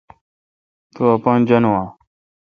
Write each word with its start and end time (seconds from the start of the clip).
تو 0.93 1.05
پان 1.23 1.39
جانون 1.47 1.75
اں؟ 1.81 1.87